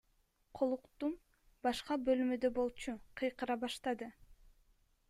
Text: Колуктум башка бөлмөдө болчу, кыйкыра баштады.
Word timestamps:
Колуктум 0.59 1.13
башка 1.67 1.99
бөлмөдө 2.09 2.53
болчу, 2.57 2.97
кыйкыра 3.21 3.61
баштады. 3.67 4.11